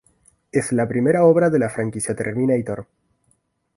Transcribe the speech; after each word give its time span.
Es 0.51 0.71
la 0.71 0.87
primera 0.87 1.25
obra 1.25 1.51
de 1.51 1.59
la 1.59 1.69
franquicia 1.69 2.15
Terminator. 2.15 2.87